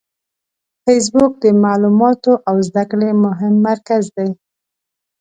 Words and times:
فېسبوک 0.83 1.31
د 1.43 1.45
معلوماتو 1.63 2.33
او 2.49 2.55
زده 2.67 2.83
کړې 2.91 3.09
مهم 3.25 3.53
مرکز 3.67 4.03
دی 4.17 4.29